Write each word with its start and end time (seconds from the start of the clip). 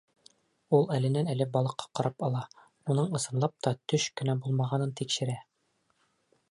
Ул 0.77 0.87
әленән-әле 0.95 1.45
балыҡҡа 1.57 1.87
ҡарап 1.99 2.25
ала, 2.29 2.41
уның 2.95 3.13
ысынлап 3.19 3.55
та 3.67 3.75
төш 3.93 4.09
кенә 4.21 4.37
булмағанын 4.47 4.97
тикшерә. 5.03 5.39